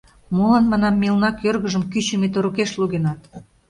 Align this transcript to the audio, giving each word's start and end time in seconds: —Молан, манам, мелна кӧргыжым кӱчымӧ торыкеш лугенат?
—Молан, 0.35 0.65
манам, 0.71 0.95
мелна 1.01 1.29
кӧргыжым 1.41 1.83
кӱчымӧ 1.91 2.27
торыкеш 2.33 2.71
лугенат? 2.79 3.19